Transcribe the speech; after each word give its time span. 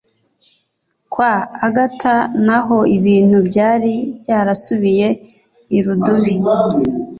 Kwa 1.11 1.31
Agatha 1.67 2.13
naho 2.45 2.77
ibintu 2.97 3.37
byari 3.49 3.93
byarasubiye 4.19 5.07
i 5.77 5.79
Rudubi 5.85 6.35